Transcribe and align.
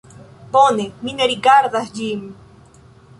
Bone, 0.53 0.85
mi 1.07 1.13
ne 1.19 1.27
rigardas 1.31 1.91
ĝin 1.99 2.25